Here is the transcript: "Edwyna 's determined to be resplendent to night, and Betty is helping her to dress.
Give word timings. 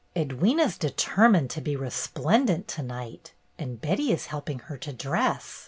"Edwyna 0.15 0.67
's 0.67 0.79
determined 0.79 1.51
to 1.51 1.61
be 1.61 1.75
resplendent 1.75 2.67
to 2.69 2.81
night, 2.81 3.33
and 3.59 3.79
Betty 3.79 4.11
is 4.11 4.25
helping 4.33 4.57
her 4.61 4.75
to 4.79 4.91
dress. 4.91 5.59